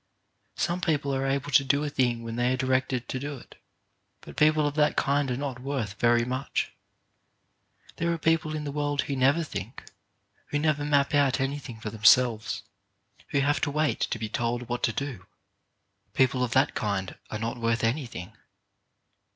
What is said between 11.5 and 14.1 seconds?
thing for themselves, who have to wait